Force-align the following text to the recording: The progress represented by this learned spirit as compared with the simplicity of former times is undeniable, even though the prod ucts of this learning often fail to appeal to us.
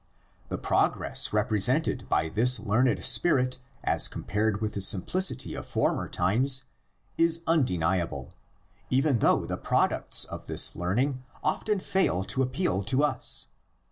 The 0.49 0.57
progress 0.57 1.31
represented 1.31 2.09
by 2.09 2.27
this 2.27 2.59
learned 2.59 3.05
spirit 3.05 3.59
as 3.83 4.07
compared 4.07 4.59
with 4.59 4.73
the 4.73 4.81
simplicity 4.81 5.53
of 5.53 5.67
former 5.67 6.09
times 6.09 6.63
is 7.19 7.41
undeniable, 7.45 8.33
even 8.89 9.19
though 9.19 9.45
the 9.45 9.57
prod 9.57 9.91
ucts 9.91 10.25
of 10.25 10.47
this 10.47 10.75
learning 10.75 11.23
often 11.43 11.79
fail 11.79 12.23
to 12.23 12.41
appeal 12.41 12.81
to 12.85 13.03
us. 13.03 13.49